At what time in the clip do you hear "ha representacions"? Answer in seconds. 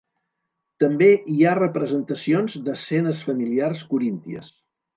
1.43-2.57